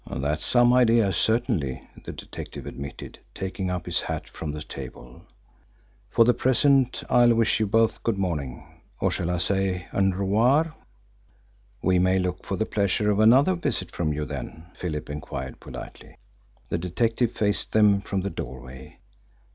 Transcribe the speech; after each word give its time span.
"That's 0.09 0.43
some 0.43 0.73
idea, 0.73 1.11
certainly," 1.13 1.87
the 2.05 2.11
detective 2.11 2.65
admitted, 2.65 3.19
taking 3.35 3.69
up 3.69 3.85
his 3.85 4.01
hat 4.01 4.27
from 4.27 4.51
the 4.51 4.63
table. 4.63 5.27
"For 6.09 6.25
the 6.25 6.33
present 6.33 7.03
I'll 7.07 7.35
wish 7.35 7.59
you 7.59 7.67
both 7.67 8.01
good 8.01 8.17
morning 8.17 8.65
or 8.99 9.11
shall 9.11 9.29
I 9.29 9.37
say 9.37 9.85
an 9.91 10.09
revoir?" 10.15 10.73
"We 11.83 11.99
may 11.99 12.17
look 12.17 12.43
for 12.43 12.55
the 12.55 12.65
pleasure 12.65 13.11
of 13.11 13.19
another 13.19 13.53
visit 13.53 13.91
from 13.91 14.11
you, 14.11 14.25
then?" 14.25 14.71
Philip 14.73 15.07
enquired 15.07 15.59
politely. 15.59 16.17
The 16.69 16.79
detective 16.79 17.33
faced 17.33 17.71
them 17.71 18.01
from 18.01 18.21
the 18.21 18.31
doorway. 18.31 18.97